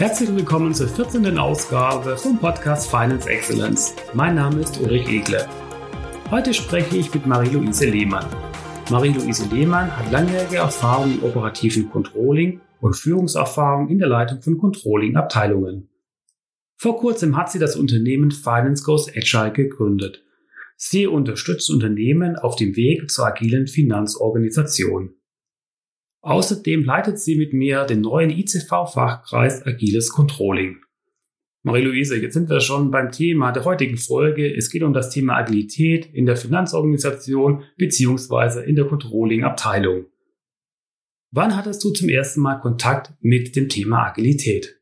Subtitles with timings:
[0.00, 1.36] Herzlich willkommen zur 14.
[1.36, 3.94] Ausgabe vom Podcast Finance Excellence.
[4.14, 5.46] Mein Name ist Ulrich Egle.
[6.30, 8.24] Heute spreche ich mit Marie-Louise Lehmann.
[8.90, 15.90] Marie-Louise Lehmann hat langjährige Erfahrung im operativen Controlling und Führungserfahrung in der Leitung von Controlling-Abteilungen.
[16.76, 20.24] Vor kurzem hat sie das Unternehmen Finance Goes Agile gegründet.
[20.78, 25.12] Sie unterstützt Unternehmen auf dem Weg zur agilen Finanzorganisation.
[26.22, 30.82] Außerdem leitet sie mit mir den neuen ICV-Fachkreis Agiles Controlling.
[31.62, 34.54] Marie-Louise, jetzt sind wir schon beim Thema der heutigen Folge.
[34.54, 40.06] Es geht um das Thema Agilität in der Finanzorganisation beziehungsweise in der Controlling-Abteilung.
[41.32, 44.80] Wann hattest du zum ersten Mal Kontakt mit dem Thema Agilität?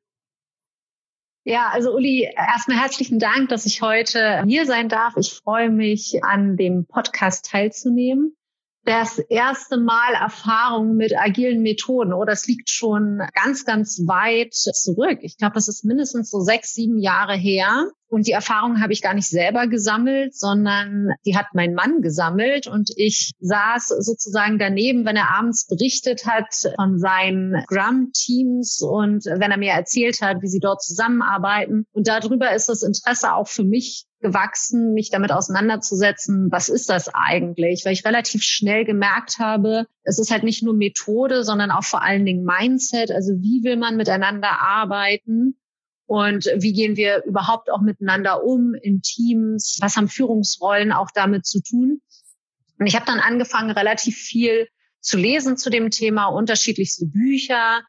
[1.44, 5.16] Ja, also Uli, erstmal herzlichen Dank, dass ich heute hier sein darf.
[5.16, 8.36] Ich freue mich, an dem Podcast teilzunehmen
[8.84, 12.12] das erste Mal Erfahrung mit agilen Methoden.
[12.12, 15.18] Oh, das liegt schon ganz, ganz weit zurück.
[15.22, 17.90] Ich glaube, das ist mindestens so sechs, sieben Jahre her.
[18.08, 22.66] Und die Erfahrung habe ich gar nicht selber gesammelt, sondern die hat mein Mann gesammelt.
[22.66, 29.50] Und ich saß sozusagen daneben, wenn er abends berichtet hat von seinen Scrum-Teams und wenn
[29.50, 31.84] er mir erzählt hat, wie sie dort zusammenarbeiten.
[31.92, 37.08] Und darüber ist das Interesse auch für mich gewachsen, mich damit auseinanderzusetzen, was ist das
[37.14, 37.84] eigentlich?
[37.84, 42.02] Weil ich relativ schnell gemerkt habe, es ist halt nicht nur Methode, sondern auch vor
[42.02, 43.10] allen Dingen Mindset.
[43.12, 45.56] Also wie will man miteinander arbeiten?
[46.08, 49.76] Und wie gehen wir überhaupt auch miteinander um in Teams?
[49.82, 52.00] Was haben Führungsrollen auch damit zu tun?
[52.78, 54.68] Und ich habe dann angefangen, relativ viel
[55.00, 57.82] zu lesen zu dem Thema, unterschiedlichste Bücher,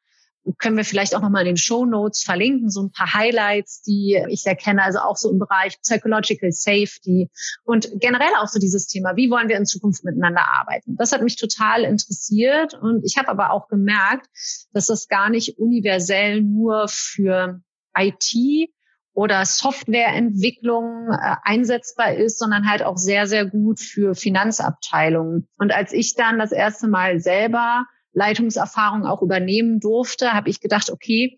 [0.58, 4.22] können wir vielleicht auch nochmal in den Show Notes verlinken, so ein paar Highlights, die
[4.30, 7.30] ich sehr kenne, also auch so im Bereich Psychological Safety
[7.64, 10.96] und generell auch so dieses Thema, wie wollen wir in Zukunft miteinander arbeiten.
[10.98, 14.28] Das hat mich total interessiert und ich habe aber auch gemerkt,
[14.74, 17.62] dass das gar nicht universell nur für
[18.00, 18.70] IT
[19.14, 25.48] oder Softwareentwicklung äh, einsetzbar ist, sondern halt auch sehr, sehr gut für Finanzabteilungen.
[25.58, 30.90] Und als ich dann das erste Mal selber Leitungserfahrung auch übernehmen durfte, habe ich gedacht,
[30.90, 31.38] okay,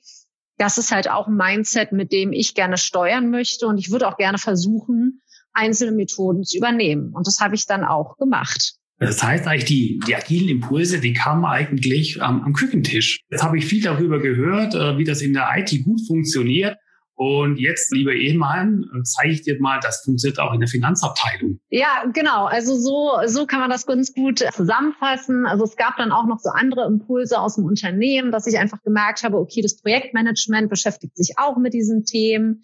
[0.58, 4.08] das ist halt auch ein Mindset, mit dem ich gerne steuern möchte und ich würde
[4.08, 5.22] auch gerne versuchen,
[5.54, 7.14] einzelne Methoden zu übernehmen.
[7.14, 8.76] Und das habe ich dann auch gemacht.
[9.02, 13.22] Das heißt eigentlich, die, die agilen Impulse, die kamen eigentlich am, am Küchentisch.
[13.32, 16.78] Jetzt habe ich viel darüber gehört, äh, wie das in der IT gut funktioniert.
[17.16, 21.60] Und jetzt, lieber Ehemann, zeige ich dir mal, das funktioniert auch in der Finanzabteilung.
[21.70, 22.46] Ja, genau.
[22.46, 25.46] Also so, so kann man das ganz gut zusammenfassen.
[25.46, 28.82] Also es gab dann auch noch so andere Impulse aus dem Unternehmen, dass ich einfach
[28.84, 32.64] gemerkt habe, okay, das Projektmanagement beschäftigt sich auch mit diesen Themen.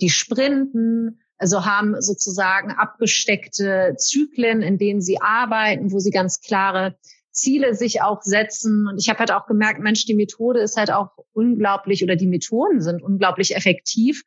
[0.00, 6.96] Die Sprinten, also haben sozusagen abgesteckte Zyklen, in denen sie arbeiten, wo sie ganz klare
[7.30, 8.88] Ziele sich auch setzen.
[8.88, 12.26] Und ich habe halt auch gemerkt, Mensch, die Methode ist halt auch unglaublich oder die
[12.26, 14.22] Methoden sind unglaublich effektiv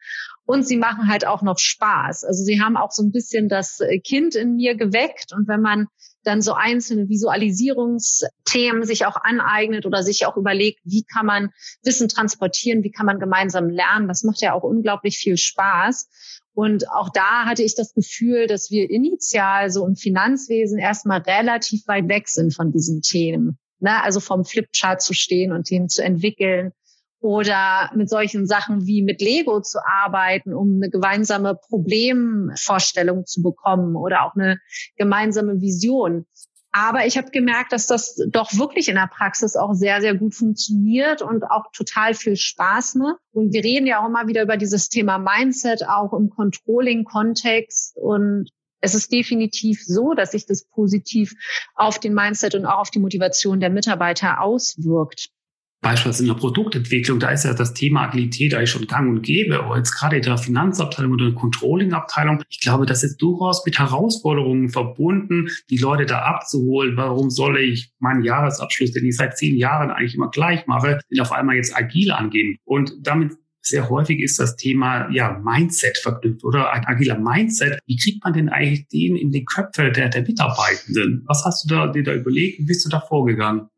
[0.45, 2.23] und sie machen halt auch noch Spaß.
[2.23, 5.87] Also sie haben auch so ein bisschen das Kind in mir geweckt und wenn man
[6.23, 11.49] dann so einzelne Visualisierungsthemen sich auch aneignet oder sich auch überlegt, wie kann man
[11.83, 16.09] Wissen transportieren, wie kann man gemeinsam lernen, das macht ja auch unglaublich viel Spaß.
[16.59, 21.87] Und auch da hatte ich das Gefühl, dass wir initial so im Finanzwesen erstmal relativ
[21.87, 23.57] weit weg sind von diesen Themen.
[23.79, 24.03] Ne?
[24.03, 26.73] Also vom Flipchart zu stehen und Themen zu entwickeln
[27.21, 33.95] oder mit solchen Sachen wie mit Lego zu arbeiten, um eine gemeinsame Problemvorstellung zu bekommen
[33.95, 34.59] oder auch eine
[34.97, 36.25] gemeinsame Vision.
[36.71, 40.35] Aber ich habe gemerkt, dass das doch wirklich in der Praxis auch sehr, sehr gut
[40.35, 43.19] funktioniert und auch total viel Spaß macht.
[43.31, 47.97] Und wir reden ja auch immer wieder über dieses Thema Mindset, auch im Controlling-Kontext.
[47.97, 51.33] Und es ist definitiv so, dass sich das positiv
[51.73, 55.29] auf den Mindset und auch auf die Motivation der Mitarbeiter auswirkt
[55.81, 59.63] beispielsweise in der Produktentwicklung, da ist ja das Thema Agilität eigentlich schon gang und gäbe.
[59.63, 63.79] Aber jetzt gerade in der Finanzabteilung oder der Controlling-Abteilung, ich glaube, das ist durchaus mit
[63.79, 66.97] Herausforderungen verbunden, die Leute da abzuholen.
[66.97, 71.19] Warum soll ich meinen Jahresabschluss, den ich seit zehn Jahren eigentlich immer gleich mache, den
[71.21, 72.57] auf einmal jetzt agil angehen?
[72.65, 77.79] Und damit sehr häufig ist das Thema ja Mindset verknüpft oder ein agiler Mindset.
[77.85, 81.23] Wie kriegt man denn eigentlich den in die Köpfe der, der Mitarbeitenden?
[81.27, 82.59] Was hast du da dir da überlegt?
[82.59, 83.69] Wie bist du da vorgegangen?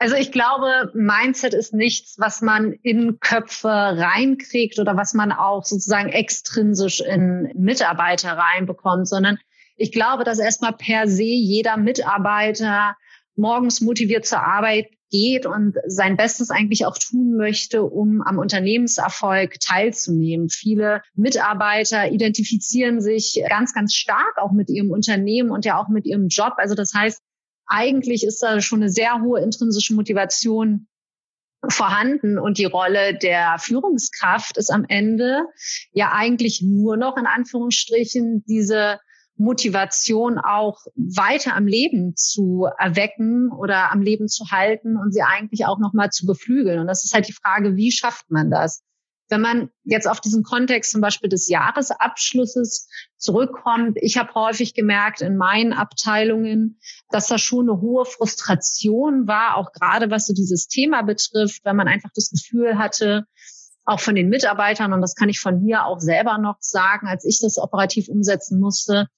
[0.00, 5.64] Also ich glaube, Mindset ist nichts, was man in Köpfe reinkriegt oder was man auch
[5.64, 9.38] sozusagen extrinsisch in Mitarbeiter reinbekommt, sondern
[9.76, 12.96] ich glaube, dass erstmal per se jeder Mitarbeiter
[13.34, 19.58] morgens motiviert zur Arbeit geht und sein Bestes eigentlich auch tun möchte, um am Unternehmenserfolg
[19.58, 20.48] teilzunehmen.
[20.48, 26.06] Viele Mitarbeiter identifizieren sich ganz, ganz stark auch mit ihrem Unternehmen und ja auch mit
[26.06, 26.54] ihrem Job.
[26.58, 27.22] Also das heißt,
[27.68, 30.88] eigentlich ist da schon eine sehr hohe intrinsische Motivation
[31.68, 35.42] vorhanden und die Rolle der Führungskraft ist am Ende
[35.92, 39.00] ja eigentlich nur noch in Anführungsstrichen diese
[39.36, 45.66] Motivation auch weiter am Leben zu erwecken oder am Leben zu halten und sie eigentlich
[45.66, 46.80] auch nochmal zu beflügeln.
[46.80, 48.82] Und das ist halt die Frage, wie schafft man das?
[49.28, 55.20] Wenn man jetzt auf diesen Kontext zum Beispiel des Jahresabschlusses zurückkommt, ich habe häufig gemerkt
[55.20, 56.80] in meinen Abteilungen,
[57.10, 61.74] dass da schon eine hohe Frustration war, auch gerade was so dieses Thema betrifft, weil
[61.74, 63.26] man einfach das Gefühl hatte,
[63.84, 67.24] auch von den Mitarbeitern, und das kann ich von mir auch selber noch sagen, als
[67.24, 69.08] ich das operativ umsetzen musste,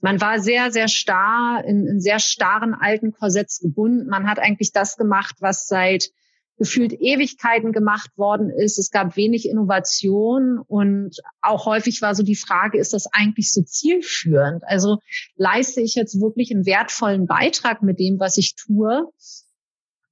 [0.00, 4.08] man war sehr, sehr starr, in, in sehr starren alten Korsetts gebunden.
[4.08, 6.10] Man hat eigentlich das gemacht, was seit
[6.58, 8.78] gefühlt Ewigkeiten gemacht worden ist.
[8.78, 13.62] Es gab wenig Innovation und auch häufig war so die Frage, ist das eigentlich so
[13.62, 14.62] zielführend?
[14.66, 14.98] Also
[15.36, 19.06] leiste ich jetzt wirklich einen wertvollen Beitrag mit dem, was ich tue?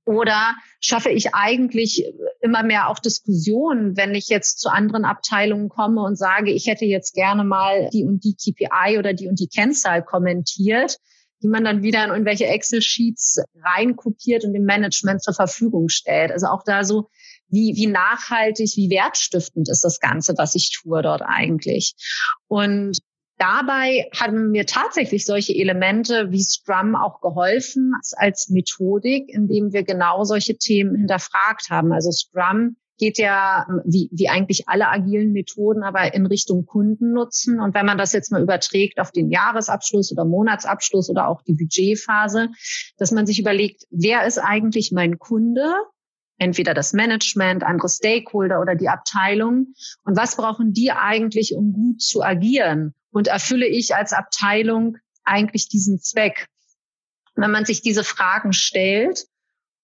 [0.06, 2.04] Oder schaffe ich eigentlich
[2.42, 6.84] immer mehr auch Diskussionen, wenn ich jetzt zu anderen Abteilungen komme und sage, ich hätte
[6.84, 10.98] jetzt gerne mal die und die KPI oder die und die Kennzahl kommentiert?
[11.44, 16.32] Die man dann wieder in irgendwelche Excel-Sheets reinkopiert und dem Management zur Verfügung stellt.
[16.32, 17.10] Also auch da so,
[17.48, 21.94] wie, wie nachhaltig, wie wertstiftend ist das Ganze, was ich tue dort eigentlich.
[22.48, 22.98] Und
[23.36, 30.24] dabei haben mir tatsächlich solche Elemente wie Scrum auch geholfen als Methodik, indem wir genau
[30.24, 31.92] solche Themen hinterfragt haben.
[31.92, 37.60] Also Scrum geht ja wie, wie eigentlich alle agilen Methoden aber in Richtung Kundennutzen.
[37.60, 41.54] Und wenn man das jetzt mal überträgt auf den Jahresabschluss oder Monatsabschluss oder auch die
[41.54, 42.50] Budgetphase,
[42.96, 45.72] dass man sich überlegt, wer ist eigentlich mein Kunde?
[46.36, 49.74] Entweder das Management, andere Stakeholder oder die Abteilung.
[50.04, 52.94] Und was brauchen die eigentlich, um gut zu agieren?
[53.10, 56.48] Und erfülle ich als Abteilung eigentlich diesen Zweck?
[57.36, 59.26] Wenn man sich diese Fragen stellt,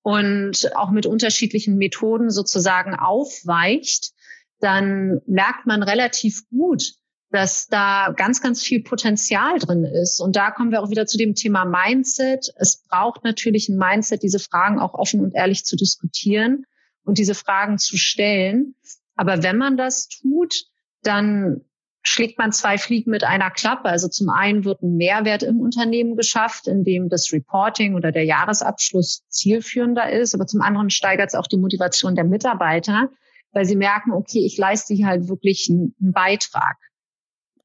[0.02, 4.12] und auch mit unterschiedlichen Methoden sozusagen aufweicht,
[4.60, 6.94] dann merkt man relativ gut,
[7.30, 10.20] dass da ganz, ganz viel Potenzial drin ist.
[10.20, 12.52] Und da kommen wir auch wieder zu dem Thema Mindset.
[12.56, 16.64] Es braucht natürlich ein Mindset, diese Fragen auch offen und ehrlich zu diskutieren
[17.04, 18.74] und diese Fragen zu stellen.
[19.14, 20.64] Aber wenn man das tut,
[21.02, 21.62] dann
[22.02, 23.88] schlägt man zwei Fliegen mit einer Klappe.
[23.88, 29.26] Also zum einen wird ein Mehrwert im Unternehmen geschafft, indem das Reporting oder der Jahresabschluss
[29.28, 30.34] zielführender ist.
[30.34, 33.10] Aber zum anderen steigert es auch die Motivation der Mitarbeiter,
[33.52, 36.76] weil sie merken, okay, ich leiste hier halt wirklich einen, Beitrag.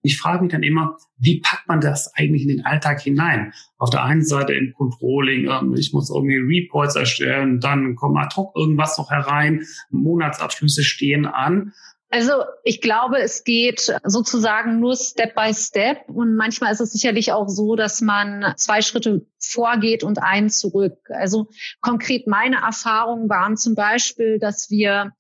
[0.02, 3.54] Ich frage mich dann immer, wie packt man das eigentlich in den Alltag hinein?
[3.78, 8.36] Auf der einen Seite im Controlling, ähm, ich muss irgendwie Reports erstellen, dann kommt ad
[8.36, 11.74] hoc irgendwas noch herein, Monatsabschlüsse stehen an.
[12.10, 17.32] Also ich glaube, es geht sozusagen nur Step by Step und manchmal ist es sicherlich
[17.34, 20.98] auch so, dass man zwei Schritte vorgeht und einen zurück.
[21.10, 21.50] Also
[21.82, 25.14] konkret meine Erfahrungen waren zum Beispiel, dass wir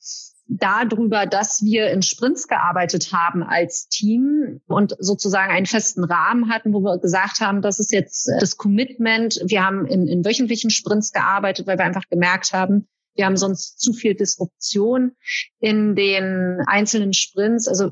[0.47, 6.73] darüber, dass wir in Sprints gearbeitet haben als Team und sozusagen einen festen Rahmen hatten,
[6.73, 9.41] wo wir gesagt haben, das ist jetzt das Commitment.
[9.45, 13.79] Wir haben in, in wöchentlichen Sprints gearbeitet, weil wir einfach gemerkt haben, wir haben sonst
[13.79, 15.15] zu viel Disruption
[15.59, 17.67] in den einzelnen Sprints.
[17.67, 17.91] Also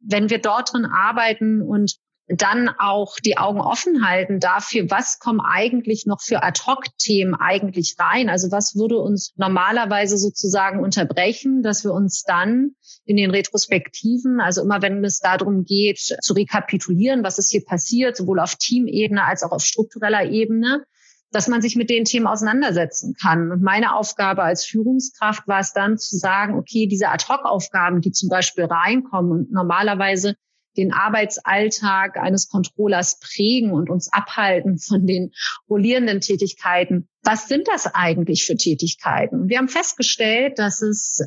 [0.00, 1.96] wenn wir dort drin arbeiten und
[2.32, 8.28] dann auch die Augen offen halten dafür, was kommen eigentlich noch für Ad-Hoc-Themen eigentlich rein?
[8.28, 14.62] Also was würde uns normalerweise sozusagen unterbrechen, dass wir uns dann in den Retrospektiven, also
[14.62, 19.42] immer wenn es darum geht, zu rekapitulieren, was ist hier passiert, sowohl auf Teamebene als
[19.42, 20.84] auch auf struktureller Ebene,
[21.32, 23.52] dass man sich mit den Themen auseinandersetzen kann.
[23.52, 28.28] Und meine Aufgabe als Führungskraft war es dann zu sagen, okay, diese Ad-Hoc-Aufgaben, die zum
[28.28, 30.34] Beispiel reinkommen und normalerweise
[30.76, 35.32] den Arbeitsalltag eines Controllers prägen und uns abhalten von den
[35.68, 37.08] rollierenden Tätigkeiten.
[37.22, 39.48] Was sind das eigentlich für Tätigkeiten?
[39.48, 41.24] Wir haben festgestellt, dass es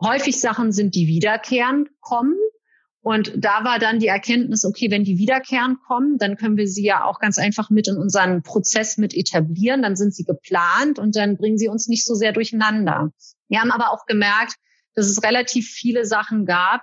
[0.00, 2.36] häufig Sachen sind, die wiederkehrend kommen.
[3.02, 6.84] Und da war dann die Erkenntnis, okay, wenn die wiederkehren kommen, dann können wir sie
[6.84, 9.82] ja auch ganz einfach mit in unseren Prozess mit etablieren.
[9.82, 13.10] Dann sind sie geplant und dann bringen sie uns nicht so sehr durcheinander.
[13.48, 14.56] Wir haben aber auch gemerkt,
[14.94, 16.82] dass es relativ viele Sachen gab,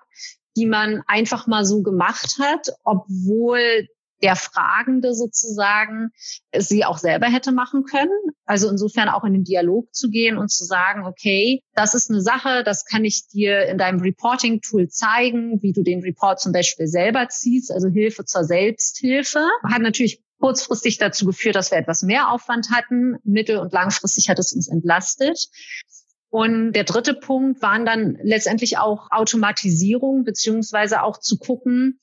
[0.55, 3.87] die man einfach mal so gemacht hat, obwohl
[4.21, 6.09] der Fragende sozusagen
[6.55, 8.17] sie auch selber hätte machen können.
[8.45, 12.21] Also insofern auch in den Dialog zu gehen und zu sagen, okay, das ist eine
[12.21, 16.87] Sache, das kann ich dir in deinem Reporting-Tool zeigen, wie du den Report zum Beispiel
[16.87, 19.45] selber ziehst, also Hilfe zur Selbsthilfe.
[19.63, 23.17] Hat natürlich kurzfristig dazu geführt, dass wir etwas mehr Aufwand hatten.
[23.23, 25.47] Mittel- und langfristig hat es uns entlastet.
[26.29, 31.99] Und der dritte Punkt waren dann letztendlich auch Automatisierung, beziehungsweise auch zu gucken,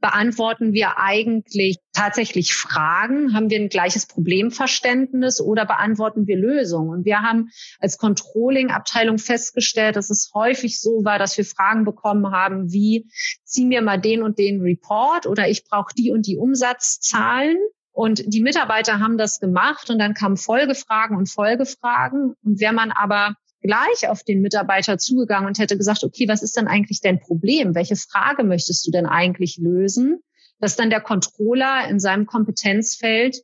[0.00, 3.34] beantworten wir eigentlich tatsächlich Fragen?
[3.34, 6.90] Haben wir ein gleiches Problemverständnis oder beantworten wir Lösungen?
[6.90, 12.32] Und wir haben als Controlling-Abteilung festgestellt, dass es häufig so war, dass wir Fragen bekommen
[12.32, 13.08] haben, wie
[13.44, 17.56] zieh mir mal den und den Report oder ich brauche die und die Umsatzzahlen.
[17.92, 22.34] Und die Mitarbeiter haben das gemacht und dann kamen Folgefragen und Folgefragen.
[22.42, 26.56] Und wenn man aber gleich auf den Mitarbeiter zugegangen und hätte gesagt, okay, was ist
[26.56, 27.74] denn eigentlich dein Problem?
[27.74, 30.20] Welche Frage möchtest du denn eigentlich lösen?
[30.58, 33.42] Dass dann der Controller in seinem Kompetenzfeld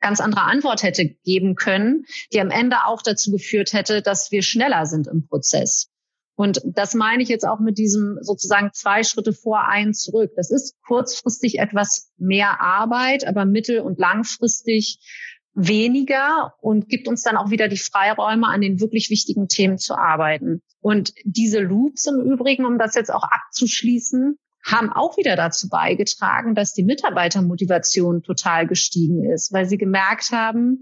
[0.00, 4.42] ganz andere Antwort hätte geben können, die am Ende auch dazu geführt hätte, dass wir
[4.42, 5.90] schneller sind im Prozess.
[6.36, 10.32] Und das meine ich jetzt auch mit diesem sozusagen zwei Schritte vor, einen zurück.
[10.36, 14.98] Das ist kurzfristig etwas mehr Arbeit, aber mittel- und langfristig
[15.56, 19.96] weniger und gibt uns dann auch wieder die Freiräume, an den wirklich wichtigen Themen zu
[19.96, 20.62] arbeiten.
[20.80, 26.54] Und diese Loops im Übrigen, um das jetzt auch abzuschließen, haben auch wieder dazu beigetragen,
[26.54, 30.80] dass die Mitarbeitermotivation total gestiegen ist, weil sie gemerkt haben,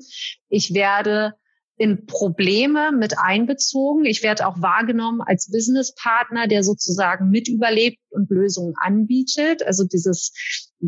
[0.49, 1.35] ich werde
[1.77, 4.05] in Probleme mit einbezogen.
[4.05, 9.67] Ich werde auch wahrgenommen als Businesspartner, der sozusagen mit überlebt und Lösungen anbietet.
[9.67, 10.33] Also dieses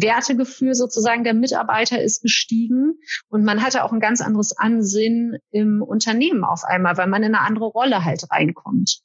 [0.01, 2.95] Wertegefühl sozusagen der Mitarbeiter ist gestiegen
[3.29, 7.35] und man hatte auch ein ganz anderes Ansinnen im Unternehmen auf einmal, weil man in
[7.35, 9.01] eine andere Rolle halt reinkommt.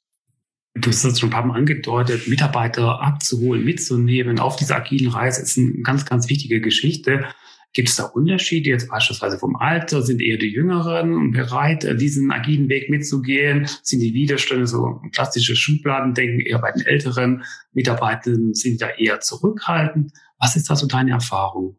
[0.74, 5.42] Du hast es schon ein paar Mal angedeutet, Mitarbeiter abzuholen, mitzunehmen auf dieser agilen Reise
[5.42, 7.26] ist eine ganz, ganz wichtige Geschichte.
[7.74, 10.02] Gibt es da Unterschiede jetzt beispielsweise vom Alter?
[10.02, 13.66] Sind eher die Jüngeren bereit, diesen agilen Weg mitzugehen?
[13.82, 19.20] Sind die Widerstände so klassische Schubladen denken eher bei den älteren Mitarbeitern sind da eher
[19.20, 20.12] zurückhaltend?
[20.42, 21.76] Was ist da so deine Erfahrung?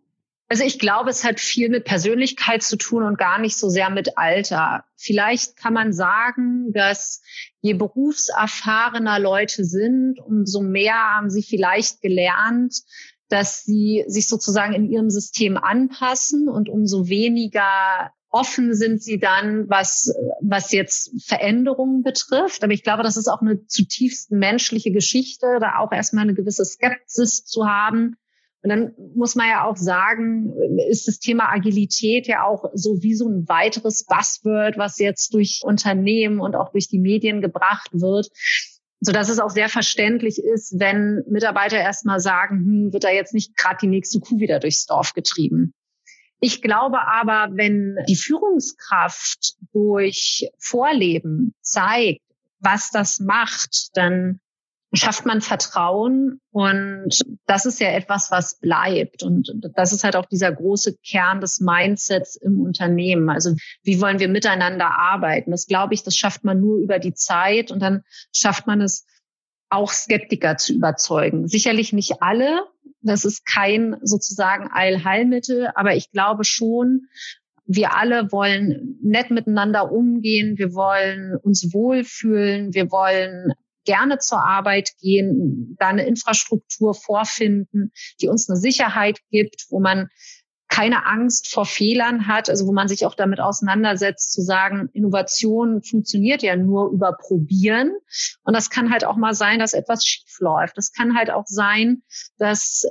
[0.47, 3.89] Also ich glaube, es hat viel mit Persönlichkeit zu tun und gar nicht so sehr
[3.89, 4.85] mit Alter.
[4.95, 7.21] Vielleicht kann man sagen, dass
[7.59, 12.75] je berufserfahrener Leute sind, umso mehr haben sie vielleicht gelernt,
[13.27, 19.69] dass sie sich sozusagen in ihrem System anpassen und umso weniger offen sind sie dann,
[19.69, 22.63] was, was jetzt Veränderungen betrifft.
[22.63, 26.63] Aber ich glaube, das ist auch eine zutiefst menschliche Geschichte, da auch erstmal eine gewisse
[26.63, 28.15] Skepsis zu haben.
[28.63, 30.53] Und dann muss man ja auch sagen,
[30.89, 35.61] ist das Thema Agilität ja auch so wie so ein weiteres Buzzword, was jetzt durch
[35.63, 38.29] Unternehmen und auch durch die Medien gebracht wird
[39.05, 43.33] so dass es auch sehr verständlich ist, wenn Mitarbeiter erstmal sagen, hm, wird da jetzt
[43.33, 45.73] nicht gerade die nächste Kuh wieder durchs Dorf getrieben.
[46.39, 52.21] Ich glaube aber, wenn die Führungskraft durch Vorleben zeigt,
[52.59, 54.39] was das macht, dann
[54.93, 59.23] schafft man Vertrauen und das ist ja etwas, was bleibt.
[59.23, 63.29] Und das ist halt auch dieser große Kern des Mindsets im Unternehmen.
[63.29, 65.51] Also wie wollen wir miteinander arbeiten?
[65.51, 69.05] Das glaube ich, das schafft man nur über die Zeit und dann schafft man es
[69.69, 71.47] auch Skeptiker zu überzeugen.
[71.47, 72.63] Sicherlich nicht alle.
[73.01, 77.07] Das ist kein sozusagen Eilheilmittel, aber ich glaube schon,
[77.65, 83.53] wir alle wollen nett miteinander umgehen, wir wollen uns wohlfühlen, wir wollen
[83.85, 90.09] gerne zur Arbeit gehen, da eine Infrastruktur vorfinden, die uns eine Sicherheit gibt, wo man
[90.73, 95.83] keine Angst vor Fehlern hat, also wo man sich auch damit auseinandersetzt, zu sagen, Innovation
[95.83, 97.91] funktioniert ja nur über Probieren.
[98.43, 100.75] Und das kann halt auch mal sein, dass etwas schief läuft.
[100.75, 102.01] Das kann halt auch sein,
[102.39, 102.87] dass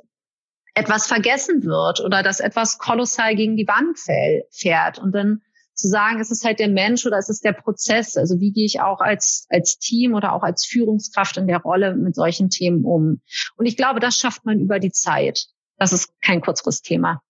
[0.75, 3.99] etwas vergessen wird oder dass etwas kolossal gegen die Wand
[4.50, 5.00] fährt.
[5.00, 5.42] Und dann
[5.82, 8.16] zu sagen, ist es halt der Mensch oder ist es der Prozess?
[8.16, 11.94] Also wie gehe ich auch als, als Team oder auch als Führungskraft in der Rolle
[11.94, 13.20] mit solchen Themen um?
[13.56, 15.46] Und ich glaube, das schafft man über die Zeit.
[15.76, 17.20] Das ist kein Kurzfristthema.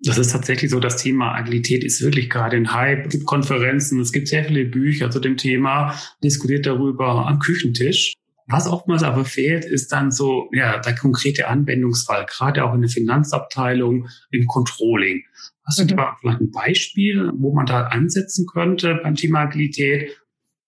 [0.00, 3.06] Das ist tatsächlich so, das Thema Agilität ist wirklich gerade ein Hype.
[3.06, 8.14] Es gibt Konferenzen, es gibt sehr viele Bücher zu dem Thema, diskutiert darüber am Küchentisch.
[8.46, 12.90] Was oftmals aber fehlt, ist dann so, ja, der konkrete Anwendungsfall, gerade auch in der
[12.90, 15.24] Finanzabteilung, im Controlling.
[15.64, 15.96] Hast du mhm.
[15.96, 20.10] da vielleicht ein Beispiel, wo man da ansetzen könnte beim Thema Agilität?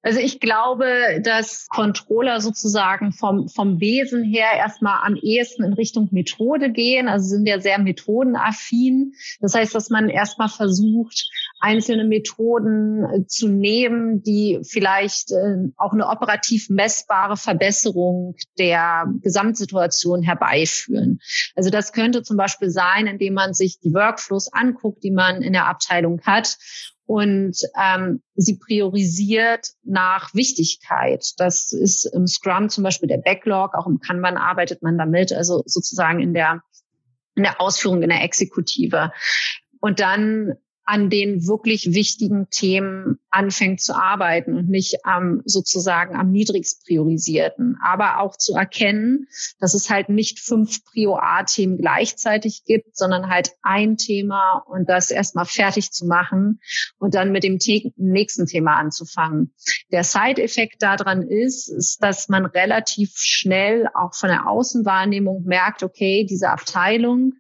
[0.07, 6.09] Also ich glaube, dass Controller sozusagen vom, vom Wesen her erstmal am ehesten in Richtung
[6.13, 7.09] Methode gehen.
[7.09, 9.15] Also sind ja sehr methodenaffin.
[9.41, 15.93] Das heißt, dass man erstmal versucht, einzelne Methoden äh, zu nehmen, die vielleicht äh, auch
[15.93, 21.19] eine operativ messbare Verbesserung der Gesamtsituation herbeiführen.
[21.57, 25.53] Also das könnte zum Beispiel sein, indem man sich die Workflows anguckt, die man in
[25.53, 26.59] der Abteilung hat
[27.07, 31.25] und ähm, sie priorisiert nach Wichtigkeit.
[31.39, 35.63] Das ist im Scrum zum Beispiel der Backlog, auch im Kanban arbeitet man damit, also
[35.67, 36.63] sozusagen in der,
[37.37, 39.13] in der Ausführung, in der Exekutive.
[39.81, 40.55] Und dann
[40.87, 47.77] an den wirklich wichtigen Themen anfängt zu arbeiten und nicht am sozusagen am niedrigst priorisierten.
[47.85, 49.27] Aber auch zu erkennen,
[49.59, 55.11] dass es halt nicht fünf Prio A-Themen gleichzeitig gibt, sondern halt ein Thema und das
[55.11, 56.61] erstmal fertig zu machen
[56.99, 57.59] und dann mit dem
[57.97, 59.53] nächsten Thema anzufangen.
[59.91, 66.25] Der Side-Effekt daran ist, ist, dass man relativ schnell auch von der Außenwahrnehmung merkt, okay,
[66.25, 67.33] diese Abteilung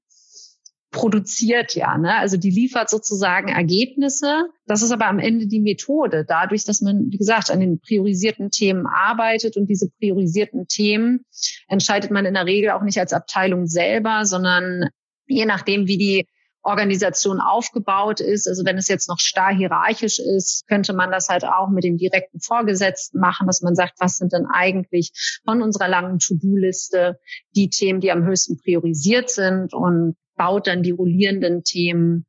[0.90, 2.16] produziert ja, ne?
[2.16, 4.47] Also die liefert sozusagen Ergebnisse.
[4.66, 6.25] Das ist aber am Ende die Methode.
[6.26, 11.25] Dadurch, dass man, wie gesagt, an den priorisierten Themen arbeitet und diese priorisierten Themen
[11.69, 14.88] entscheidet man in der Regel auch nicht als Abteilung selber, sondern
[15.26, 16.26] je nachdem, wie die
[16.62, 18.49] Organisation aufgebaut ist.
[18.49, 21.97] Also wenn es jetzt noch starr hierarchisch ist, könnte man das halt auch mit dem
[21.97, 25.12] direkten Vorgesetzten machen, dass man sagt, was sind denn eigentlich
[25.45, 27.19] von unserer langen To-Do-Liste
[27.55, 32.26] die Themen, die am höchsten priorisiert sind und baut dann die rollierenden Themen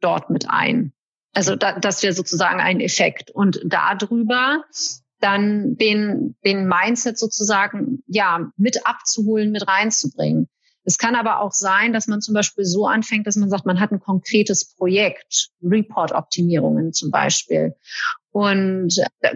[0.00, 0.92] dort mit ein.
[1.32, 3.30] Also da, das wäre sozusagen ein Effekt.
[3.30, 4.64] Und darüber
[5.20, 10.48] dann den, den Mindset sozusagen, ja, mit abzuholen, mit reinzubringen.
[10.84, 13.80] Es kann aber auch sein, dass man zum Beispiel so anfängt, dass man sagt, man
[13.80, 17.74] hat ein konkretes Projekt, Report-Optimierungen zum Beispiel.
[18.32, 18.94] Und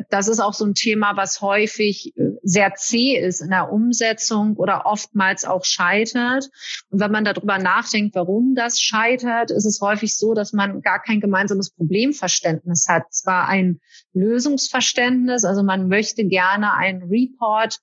[0.09, 4.57] das ist auch so ein Thema, was häufig äh, sehr zäh ist in der Umsetzung
[4.57, 6.49] oder oftmals auch scheitert.
[6.91, 11.03] Und wenn man darüber nachdenkt, warum das scheitert, ist es häufig so, dass man gar
[11.03, 13.13] kein gemeinsames Problemverständnis hat.
[13.13, 13.81] Zwar ein
[14.13, 17.81] Lösungsverständnis, also man möchte gerne einen Report,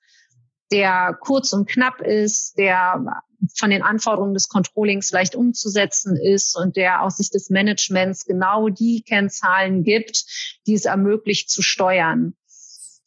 [0.71, 3.21] der kurz und knapp ist, der
[3.55, 8.69] von den Anforderungen des Controllings leicht umzusetzen ist und der aus Sicht des Managements genau
[8.69, 10.25] die Kennzahlen gibt,
[10.67, 12.35] die es ermöglicht zu steuern.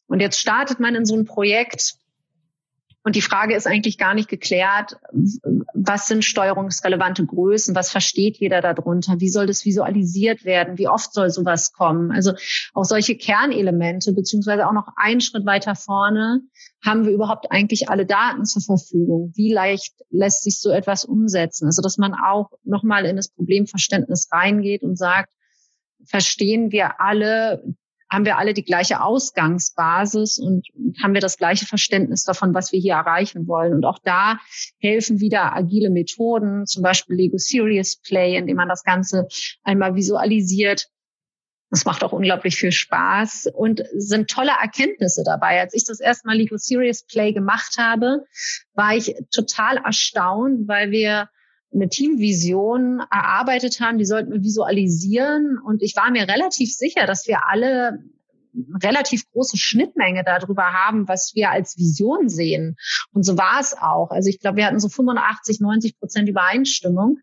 [0.06, 1.96] Und jetzt startet man in so ein Projekt
[3.04, 4.96] und die Frage ist eigentlich gar nicht geklärt,
[5.74, 11.12] was sind steuerungsrelevante Größen, was versteht jeder darunter, wie soll das visualisiert werden, wie oft
[11.12, 12.12] soll sowas kommen.
[12.12, 12.32] Also
[12.72, 16.40] auch solche Kernelemente, beziehungsweise auch noch einen Schritt weiter vorne,
[16.82, 19.32] haben wir überhaupt eigentlich alle Daten zur Verfügung?
[19.34, 21.66] Wie leicht lässt sich so etwas umsetzen?
[21.66, 25.28] Also dass man auch nochmal in das Problemverständnis reingeht und sagt,
[26.06, 27.62] verstehen wir alle
[28.14, 30.66] haben wir alle die gleiche Ausgangsbasis und
[31.02, 33.74] haben wir das gleiche Verständnis davon, was wir hier erreichen wollen.
[33.74, 34.38] Und auch da
[34.78, 39.26] helfen wieder agile Methoden, zum Beispiel Lego Serious Play, indem man das Ganze
[39.62, 40.88] einmal visualisiert.
[41.70, 45.60] Das macht auch unglaublich viel Spaß und sind tolle Erkenntnisse dabei.
[45.60, 48.24] Als ich das erste Mal Lego Serious Play gemacht habe,
[48.74, 51.28] war ich total erstaunt, weil wir
[51.74, 55.58] eine Teamvision erarbeitet haben, die sollten wir visualisieren.
[55.64, 57.98] Und ich war mir relativ sicher, dass wir alle
[58.82, 62.76] relativ große Schnittmenge darüber haben, was wir als Vision sehen.
[63.12, 64.10] Und so war es auch.
[64.10, 67.18] Also ich glaube, wir hatten so 85, 90 Prozent Übereinstimmung.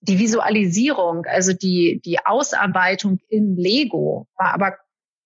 [0.00, 4.76] Die Visualisierung, also die, die Ausarbeitung in Lego war aber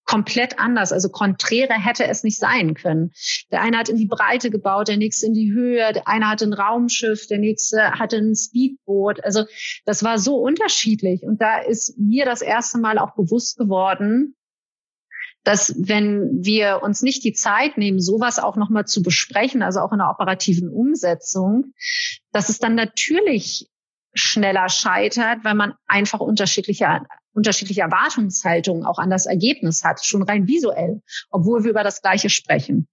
[0.06, 0.92] komplett anders.
[0.92, 3.12] Also konträre hätte es nicht sein können.
[3.50, 6.46] Der eine hat in die Breite gebaut, der nächste in die Höhe, der eine hatte
[6.46, 9.22] ein Raumschiff, der nächste hatte ein Speedboot.
[9.24, 9.44] Also
[9.84, 11.22] das war so unterschiedlich.
[11.24, 14.36] Und da ist mir das erste Mal auch bewusst geworden,
[15.42, 19.92] dass wenn wir uns nicht die Zeit nehmen, sowas auch nochmal zu besprechen, also auch
[19.92, 21.72] in der operativen Umsetzung,
[22.32, 23.68] dass es dann natürlich
[24.12, 26.88] schneller scheitert, weil man einfach unterschiedliche
[27.36, 32.30] unterschiedliche Erwartungshaltungen auch an das Ergebnis hat, schon rein visuell, obwohl wir über das Gleiche
[32.30, 32.88] sprechen.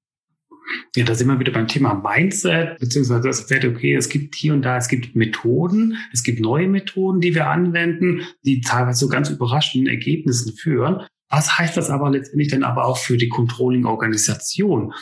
[0.96, 4.54] Ja, da sind wir wieder beim Thema Mindset, beziehungsweise das wird okay, es gibt hier
[4.54, 9.10] und da, es gibt Methoden, es gibt neue Methoden, die wir anwenden, die teilweise zu
[9.10, 11.06] ganz überraschenden Ergebnissen führen.
[11.30, 14.94] Was heißt das aber letztendlich dann aber auch für die Controlling-Organisation?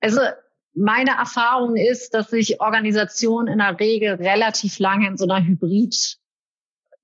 [0.00, 0.20] Also
[0.74, 6.18] meine Erfahrung ist, dass sich Organisationen in der Regel relativ lange in so einer Hybrid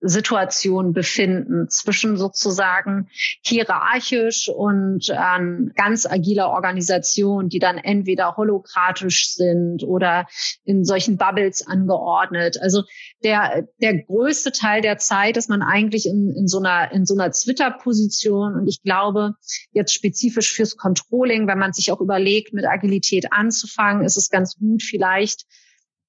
[0.00, 3.08] Situation befinden zwischen sozusagen
[3.42, 10.26] hierarchisch und ähm, ganz agiler Organisation, die dann entweder holokratisch sind oder
[10.64, 12.60] in solchen Bubbles angeordnet.
[12.60, 12.84] Also
[13.24, 17.14] der, der größte Teil der Zeit ist man eigentlich in, in so einer, in so
[17.14, 18.54] einer Twitter-Position.
[18.54, 19.34] Und ich glaube,
[19.72, 24.56] jetzt spezifisch fürs Controlling, wenn man sich auch überlegt, mit Agilität anzufangen, ist es ganz
[24.56, 25.44] gut, vielleicht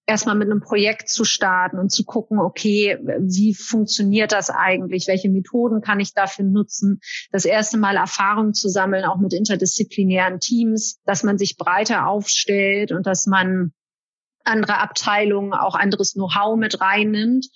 [0.09, 5.07] erstmal mit einem Projekt zu starten und zu gucken, okay, wie funktioniert das eigentlich?
[5.07, 6.99] Welche Methoden kann ich dafür nutzen?
[7.31, 12.91] Das erste Mal Erfahrung zu sammeln, auch mit interdisziplinären Teams, dass man sich breiter aufstellt
[12.91, 13.71] und dass man
[14.43, 17.47] andere Abteilungen, auch anderes Know-how mit reinnimmt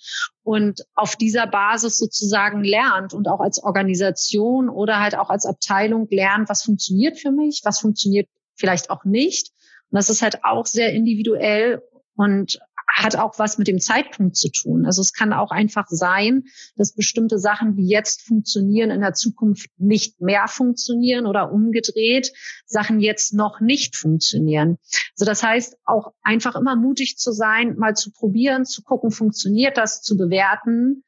[0.44, 6.06] und auf dieser Basis sozusagen lernt und auch als Organisation oder halt auch als Abteilung
[6.08, 9.50] lernt, was funktioniert für mich, was funktioniert vielleicht auch nicht.
[9.90, 11.82] Und das ist halt auch sehr individuell
[12.16, 12.58] und
[12.94, 14.86] hat auch was mit dem Zeitpunkt zu tun.
[14.86, 16.44] Also es kann auch einfach sein,
[16.76, 22.32] dass bestimmte Sachen, die jetzt funktionieren, in der Zukunft nicht mehr funktionieren oder umgedreht,
[22.66, 24.78] Sachen jetzt noch nicht funktionieren.
[25.16, 29.76] Also das heißt, auch einfach immer mutig zu sein, mal zu probieren, zu gucken, funktioniert
[29.76, 31.02] das, zu bewerten,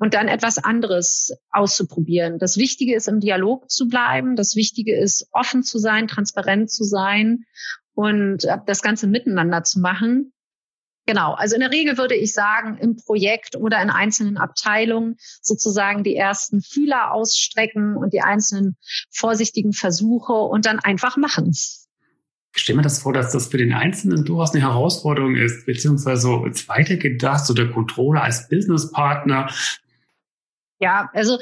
[0.00, 2.38] und dann etwas anderes auszuprobieren.
[2.38, 4.36] Das Wichtige ist, im Dialog zu bleiben.
[4.36, 7.44] Das Wichtige ist, offen zu sein, transparent zu sein
[7.94, 10.32] und das Ganze miteinander zu machen.
[11.08, 16.04] Genau, also in der Regel würde ich sagen, im Projekt oder in einzelnen Abteilungen sozusagen
[16.04, 18.76] die ersten Fühler ausstrecken und die einzelnen
[19.10, 21.52] vorsichtigen Versuche und dann einfach machen.
[22.54, 26.20] Ich stelle mir das vor, dass das für den Einzelnen durchaus eine Herausforderung ist, beziehungsweise
[26.20, 29.50] so weitergedacht, so der Controller als Businesspartner
[30.80, 31.38] ja, also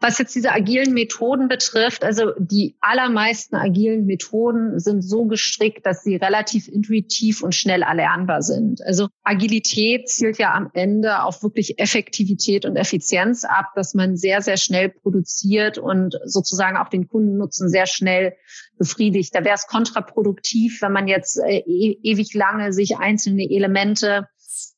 [0.00, 6.04] was jetzt diese agilen Methoden betrifft, also die allermeisten agilen Methoden sind so gestrickt, dass
[6.04, 8.80] sie relativ intuitiv und schnell erlernbar sind.
[8.86, 14.40] Also Agilität zielt ja am Ende auf wirklich Effektivität und Effizienz ab, dass man sehr,
[14.40, 18.36] sehr schnell produziert und sozusagen auch den Kundennutzen sehr schnell
[18.78, 19.34] befriedigt.
[19.34, 24.28] Da wäre es kontraproduktiv, wenn man jetzt äh, e ewig lange sich einzelne Elemente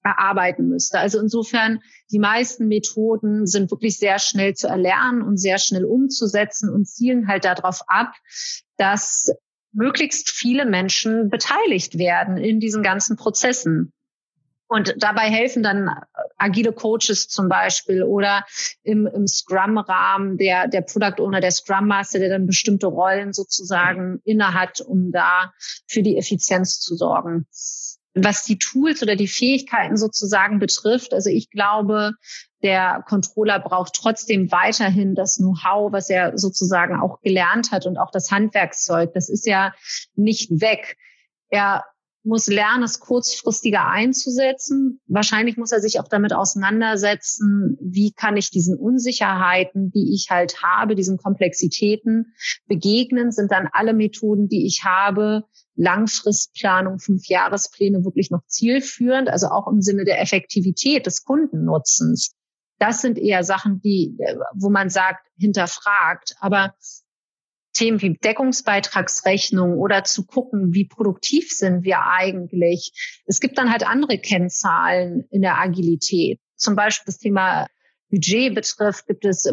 [0.03, 0.99] erarbeiten müsste.
[0.99, 1.81] Also insofern,
[2.11, 7.29] die meisten Methoden sind wirklich sehr schnell zu erlernen und sehr schnell umzusetzen und zielen
[7.29, 8.13] halt darauf ab,
[8.77, 9.33] dass
[9.73, 13.93] möglichst viele Menschen beteiligt werden in diesen ganzen Prozessen.
[14.71, 15.91] Und dabei helfen dann
[16.37, 18.45] agile Coaches zum Beispiel oder
[18.83, 24.21] im, im Scrum-Rahmen der, der Product Owner, der Scrum Master, der dann bestimmte Rollen sozusagen
[24.25, 25.55] innehat, um da
[25.87, 27.47] für die Effizienz zu sorgen
[28.25, 32.13] was die Tools oder die Fähigkeiten sozusagen betrifft, also ich glaube,
[32.63, 38.11] der Controller braucht trotzdem weiterhin das Know-how, was er sozusagen auch gelernt hat und auch
[38.11, 39.13] das Handwerkszeug.
[39.15, 39.73] Das ist ja
[40.17, 40.97] nicht weg.
[41.51, 41.85] Er
[42.25, 45.01] muss lernen, es kurzfristiger einzusetzen.
[45.07, 50.63] Wahrscheinlich muss er sich auch damit auseinandersetzen, wie kann ich diesen Unsicherheiten, die ich halt
[50.63, 52.35] habe, diesen Komplexitäten
[52.67, 55.45] begegnen, sind dann alle Methoden, die ich habe,
[55.77, 62.35] Langfristplanung, Fünfjahrespläne wirklich noch zielführend, also auch im Sinne der Effektivität des Kundennutzens.
[62.79, 64.17] Das sind eher Sachen, die,
[64.55, 66.35] wo man sagt, hinterfragt.
[66.41, 66.75] Aber
[67.73, 72.93] Themen wie Deckungsbeitragsrechnung oder zu gucken, wie produktiv sind wir eigentlich.
[73.27, 76.41] Es gibt dann halt andere Kennzahlen in der Agilität.
[76.57, 77.67] Zum Beispiel das Thema
[78.11, 79.47] Budget betrifft, gibt es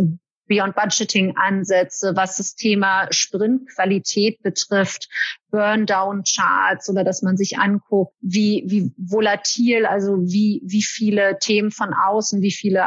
[0.48, 5.10] Beyond Budgeting Ansätze, was das Thema Sprintqualität betrifft,
[5.50, 11.72] Burndown Charts oder dass man sich anguckt, wie, wie volatil, also wie, wie viele Themen
[11.72, 12.86] von außen, wie viele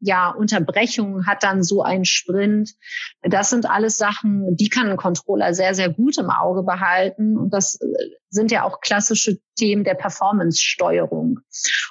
[0.00, 2.70] ja, Unterbrechungen hat dann so ein Sprint.
[3.22, 7.36] Das sind alles Sachen, die kann ein Controller sehr, sehr gut im Auge behalten.
[7.36, 7.86] Und das äh,
[8.28, 11.38] sind ja auch klassische Themen der Performance-Steuerung.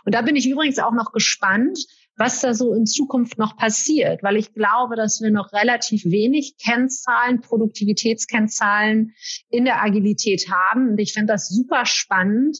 [0.05, 1.79] Und da bin ich übrigens auch noch gespannt,
[2.17, 6.55] was da so in Zukunft noch passiert, weil ich glaube, dass wir noch relativ wenig
[6.63, 9.13] Kennzahlen, Produktivitätskennzahlen
[9.49, 10.89] in der Agilität haben.
[10.89, 12.59] Und ich finde das super spannend,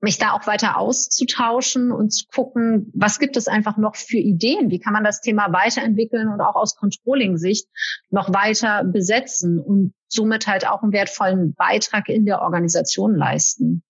[0.00, 4.70] mich da auch weiter auszutauschen und zu gucken, was gibt es einfach noch für Ideen?
[4.70, 7.66] Wie kann man das Thema weiterentwickeln und auch aus Controlling-Sicht
[8.10, 13.82] noch weiter besetzen und somit halt auch einen wertvollen Beitrag in der Organisation leisten?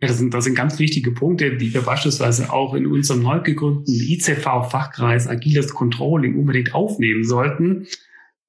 [0.00, 3.40] Ja, das sind, das sind ganz wichtige Punkte, die wir beispielsweise auch in unserem neu
[3.40, 7.88] gegründeten ICV-Fachkreis Agiles Controlling unbedingt aufnehmen sollten.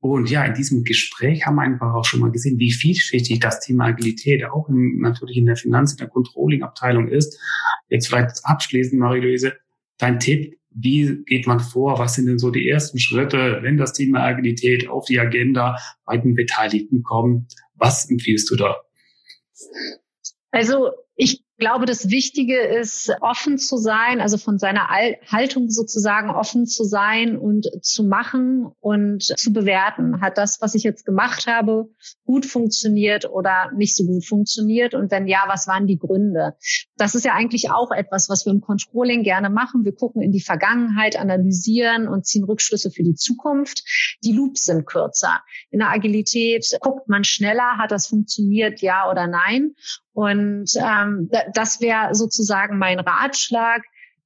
[0.01, 3.59] Und ja, in diesem Gespräch haben wir einfach auch schon mal gesehen, wie vielschichtig das
[3.59, 7.37] Thema Agilität auch in, natürlich in der Finanz- und der Controlling-Abteilung ist.
[7.89, 9.53] Jetzt vielleicht abschließend, Marie-Louise,
[9.97, 11.99] dein Tipp, wie geht man vor?
[11.99, 16.17] Was sind denn so die ersten Schritte, wenn das Thema Agilität auf die Agenda bei
[16.17, 17.53] den Beteiligten kommt?
[17.75, 18.77] Was empfiehlst du da?
[20.51, 26.65] Also ich glaube, das Wichtige ist, offen zu sein, also von seiner Haltung sozusagen offen
[26.65, 30.21] zu sein und zu machen und zu bewerten.
[30.21, 31.89] Hat das, was ich jetzt gemacht habe,
[32.25, 34.93] gut funktioniert oder nicht so gut funktioniert?
[34.93, 36.55] Und wenn ja, was waren die Gründe?
[36.97, 39.85] Das ist ja eigentlich auch etwas, was wir im Controlling gerne machen.
[39.85, 43.83] Wir gucken in die Vergangenheit, analysieren und ziehen Rückschlüsse für die Zukunft.
[44.23, 45.41] Die Loops sind kürzer.
[45.69, 49.75] In der Agilität guckt man schneller, hat das funktioniert, ja oder nein?
[50.19, 53.83] Und ähm, das wäre sozusagen mein Ratschlag,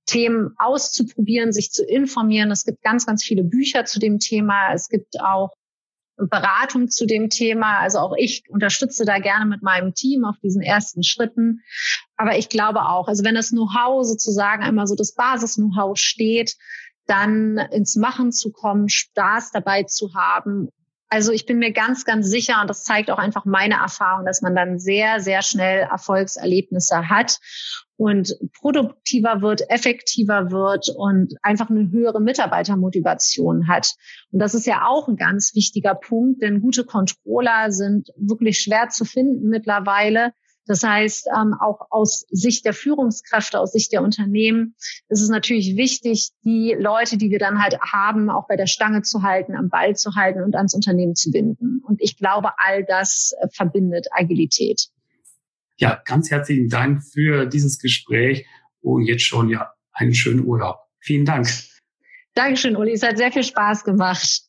[0.08, 2.50] Themen auszuprobieren, sich zu informieren.
[2.50, 4.74] Es gibt ganz, ganz viele Bücher zu dem Thema.
[4.74, 5.52] Es gibt auch
[6.18, 7.78] Beratung zu dem Thema.
[7.78, 11.62] Also auch ich unterstütze da gerne mit meinem Team auf diesen ersten Schritten.
[12.18, 16.56] Aber ich glaube auch, also wenn das Know-how sozusagen einmal so das Basis-Know-how steht,
[17.06, 20.70] dann ins Machen zu kommen, Spaß dabei zu haben
[21.14, 24.42] Also ich bin mir ganz, ganz sicher, und das zeigt auch einfach meine Erfahrung, dass
[24.42, 27.38] man dann sehr, sehr schnell Erfolgserlebnisse hat
[27.98, 33.94] und produktiver wird, effektiver wird und einfach eine höhere Mitarbeitermotivation hat.
[34.32, 38.90] Und das ist ja auch ein ganz wichtiger Punkt, denn gute Controller sind wirklich schwer
[38.90, 40.34] zu finden mittlerweile.
[40.66, 44.76] Das heißt, ähm, auch aus Sicht der Führungskräfte, aus Sicht der Unternehmen
[45.10, 49.02] ist es natürlich wichtig, die Leute, die wir dann halt haben, auch bei der Stange
[49.02, 51.82] zu halten, am Ball zu halten und ans Unternehmen zu binden.
[51.86, 54.88] Und ich glaube, all das äh, verbindet Agilität.
[55.78, 58.46] Ja, ganz herzlichen Dank für dieses Gespräch
[58.82, 60.78] und jetzt schon ja einen schönen Urlaub.
[61.00, 61.48] Vielen Dank.
[62.36, 62.94] Dankeschön, Uli.
[62.94, 64.44] Es hat sehr viel Spaß gemacht.